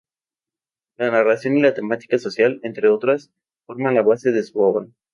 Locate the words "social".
2.17-2.59